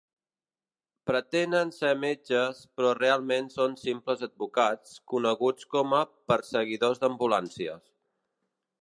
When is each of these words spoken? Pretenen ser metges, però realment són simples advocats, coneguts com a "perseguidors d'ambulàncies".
Pretenen 1.09 1.73
ser 1.75 1.91
metges, 2.05 2.63
però 2.79 2.95
realment 3.01 3.51
són 3.57 3.77
simples 3.83 4.25
advocats, 4.31 4.97
coneguts 5.15 5.71
com 5.77 5.97
a 5.99 6.05
"perseguidors 6.35 7.05
d'ambulàncies". 7.05 7.87